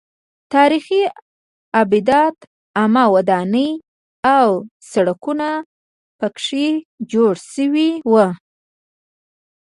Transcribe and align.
تاریخي 0.53 1.01
ابدات 1.81 2.37
عامه 2.79 3.03
ودانۍ 3.15 3.69
او 4.35 4.47
سړکونه 4.91 5.49
پکې 6.19 6.67
جوړ 7.11 7.33
شوي 7.53 7.89
وو. 8.11 8.27